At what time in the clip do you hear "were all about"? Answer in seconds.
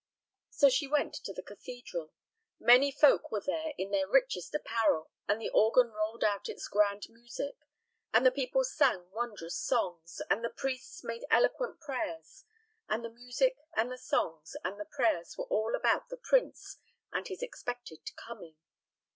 15.37-16.09